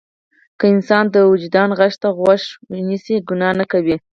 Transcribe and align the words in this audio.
که 0.59 0.65
انسان 0.73 1.03
د 1.09 1.15
وجدان 1.31 1.69
غږ 1.79 1.93
ته 2.01 2.09
غوږ 2.17 2.41
ونیسي 2.71 3.15
ګناه 3.29 3.53
نه 3.59 3.65
کوي. 3.71 3.95